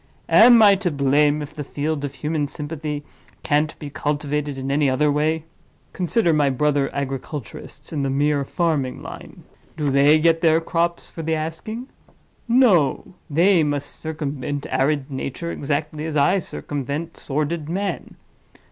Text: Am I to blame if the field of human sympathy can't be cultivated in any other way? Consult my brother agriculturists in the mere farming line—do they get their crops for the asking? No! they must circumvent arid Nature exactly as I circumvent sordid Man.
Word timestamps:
Am 0.29 0.63
I 0.63 0.73
to 0.77 0.89
blame 0.89 1.43
if 1.43 1.53
the 1.53 1.63
field 1.63 2.03
of 2.03 2.15
human 2.15 2.47
sympathy 2.47 3.03
can't 3.43 3.77
be 3.77 3.91
cultivated 3.91 4.57
in 4.57 4.71
any 4.71 4.89
other 4.89 5.11
way? 5.11 5.43
Consult 5.93 6.25
my 6.33 6.49
brother 6.49 6.89
agriculturists 6.91 7.93
in 7.93 8.01
the 8.01 8.09
mere 8.09 8.43
farming 8.43 9.03
line—do 9.03 9.91
they 9.91 10.17
get 10.17 10.41
their 10.41 10.59
crops 10.59 11.11
for 11.11 11.21
the 11.21 11.35
asking? 11.35 11.87
No! 12.47 13.13
they 13.29 13.61
must 13.61 13.91
circumvent 13.95 14.65
arid 14.71 15.11
Nature 15.11 15.51
exactly 15.51 16.07
as 16.07 16.17
I 16.17 16.39
circumvent 16.39 17.15
sordid 17.15 17.69
Man. 17.69 18.15